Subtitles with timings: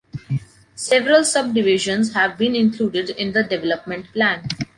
[0.73, 4.47] Several subdivisions have been included in the development plan.